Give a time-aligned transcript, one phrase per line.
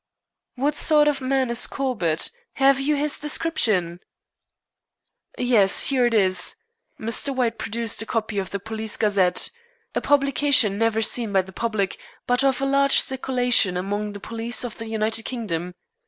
[0.55, 2.31] "What sort of man is Corbett?
[2.53, 3.99] Have you his description?"
[5.37, 5.89] "Yes.
[5.89, 6.55] Here it is."
[6.99, 7.35] Mr.
[7.35, 9.51] White produced a copy of the Police Gazette,
[9.93, 14.63] a publication never seen by the public, but of a large circulation among the police
[14.63, 15.75] of the United Kingdom.